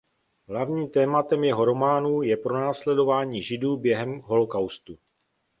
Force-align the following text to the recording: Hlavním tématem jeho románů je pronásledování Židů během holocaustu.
Hlavním 0.47 0.89
tématem 0.89 1.43
jeho 1.43 1.65
románů 1.65 2.21
je 2.21 2.37
pronásledování 2.37 3.43
Židů 3.43 3.77
během 3.77 4.19
holocaustu. 4.19 4.97